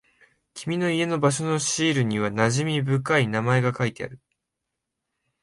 [0.55, 4.19] 君の家の場所のシールには馴染み深い名前が書いてある。